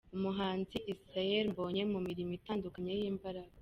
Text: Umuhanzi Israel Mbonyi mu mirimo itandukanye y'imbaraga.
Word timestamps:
Umuhanzi 0.15 0.77
Israel 0.93 1.45
Mbonyi 1.53 1.83
mu 1.93 1.99
mirimo 2.07 2.31
itandukanye 2.39 2.91
y'imbaraga. 2.99 3.55